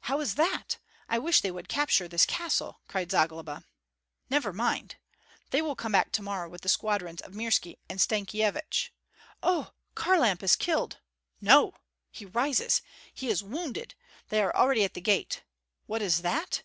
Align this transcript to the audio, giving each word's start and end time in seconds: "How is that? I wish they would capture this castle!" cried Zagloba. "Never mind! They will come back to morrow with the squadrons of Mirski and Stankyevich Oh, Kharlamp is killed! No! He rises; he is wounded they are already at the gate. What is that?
"How 0.00 0.18
is 0.20 0.36
that? 0.36 0.78
I 1.10 1.18
wish 1.18 1.42
they 1.42 1.50
would 1.50 1.68
capture 1.68 2.08
this 2.08 2.24
castle!" 2.24 2.80
cried 2.88 3.10
Zagloba. 3.10 3.64
"Never 4.30 4.50
mind! 4.50 4.96
They 5.50 5.60
will 5.60 5.76
come 5.76 5.92
back 5.92 6.10
to 6.12 6.22
morrow 6.22 6.48
with 6.48 6.62
the 6.62 6.70
squadrons 6.70 7.20
of 7.20 7.34
Mirski 7.34 7.76
and 7.86 8.00
Stankyevich 8.00 8.94
Oh, 9.42 9.72
Kharlamp 9.94 10.42
is 10.42 10.56
killed! 10.56 11.00
No! 11.42 11.74
He 12.10 12.24
rises; 12.24 12.80
he 13.12 13.28
is 13.28 13.44
wounded 13.44 13.94
they 14.30 14.40
are 14.40 14.56
already 14.56 14.84
at 14.84 14.94
the 14.94 15.02
gate. 15.02 15.42
What 15.84 16.00
is 16.00 16.22
that? 16.22 16.62